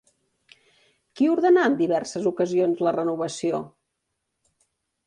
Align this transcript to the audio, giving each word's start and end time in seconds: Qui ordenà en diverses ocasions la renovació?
Qui 1.19 1.27
ordenà 1.33 1.67
en 1.73 1.75
diverses 1.83 2.27
ocasions 2.33 2.83
la 2.89 2.95
renovació? 2.99 3.63